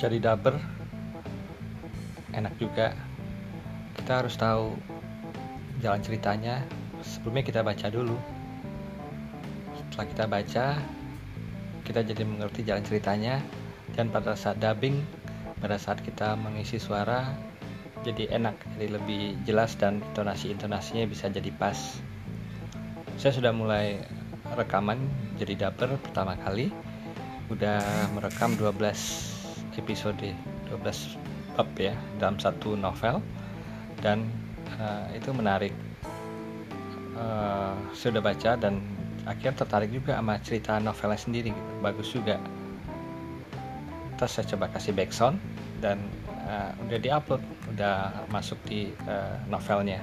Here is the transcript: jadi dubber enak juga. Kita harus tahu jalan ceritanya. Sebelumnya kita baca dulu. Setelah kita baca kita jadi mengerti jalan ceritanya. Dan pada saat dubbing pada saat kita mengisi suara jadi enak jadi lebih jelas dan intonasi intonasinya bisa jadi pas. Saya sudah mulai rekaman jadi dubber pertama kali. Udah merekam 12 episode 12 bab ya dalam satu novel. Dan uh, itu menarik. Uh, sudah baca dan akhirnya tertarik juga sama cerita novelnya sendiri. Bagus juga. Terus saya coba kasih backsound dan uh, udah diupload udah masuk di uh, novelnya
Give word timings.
jadi 0.00 0.16
dubber 0.16 0.56
enak 2.32 2.56
juga. 2.56 2.96
Kita 4.00 4.24
harus 4.24 4.32
tahu 4.40 4.72
jalan 5.84 6.00
ceritanya. 6.00 6.64
Sebelumnya 7.04 7.44
kita 7.44 7.60
baca 7.60 7.86
dulu. 7.92 8.16
Setelah 9.76 10.06
kita 10.08 10.24
baca 10.24 10.66
kita 11.84 12.00
jadi 12.00 12.22
mengerti 12.24 12.64
jalan 12.64 12.80
ceritanya. 12.80 13.44
Dan 13.92 14.08
pada 14.08 14.32
saat 14.32 14.56
dubbing 14.56 15.20
pada 15.60 15.76
saat 15.76 16.00
kita 16.00 16.40
mengisi 16.40 16.80
suara 16.80 17.36
jadi 18.00 18.32
enak 18.32 18.56
jadi 18.80 18.96
lebih 18.96 19.36
jelas 19.44 19.76
dan 19.76 20.00
intonasi 20.00 20.48
intonasinya 20.48 21.04
bisa 21.04 21.28
jadi 21.28 21.52
pas. 21.52 22.00
Saya 23.20 23.36
sudah 23.36 23.52
mulai 23.52 24.00
rekaman 24.56 24.96
jadi 25.36 25.68
dubber 25.68 26.00
pertama 26.00 26.40
kali. 26.40 26.72
Udah 27.52 27.82
merekam 28.16 28.56
12 28.56 29.39
episode 29.76 30.34
12 30.70 31.18
bab 31.54 31.68
ya 31.78 31.94
dalam 32.18 32.40
satu 32.40 32.74
novel. 32.74 33.22
Dan 34.00 34.26
uh, 34.80 35.06
itu 35.12 35.30
menarik. 35.30 35.74
Uh, 37.20 37.76
sudah 37.92 38.24
baca 38.24 38.56
dan 38.56 38.80
akhirnya 39.28 39.60
tertarik 39.60 39.92
juga 39.92 40.16
sama 40.16 40.40
cerita 40.40 40.80
novelnya 40.80 41.20
sendiri. 41.20 41.52
Bagus 41.84 42.10
juga. 42.10 42.40
Terus 44.16 44.30
saya 44.32 44.46
coba 44.56 44.72
kasih 44.72 44.96
backsound 44.96 45.36
dan 45.84 46.00
uh, 46.48 46.72
udah 46.88 46.98
diupload 47.00 47.42
udah 47.76 48.24
masuk 48.32 48.56
di 48.64 48.88
uh, 49.04 49.36
novelnya 49.48 50.00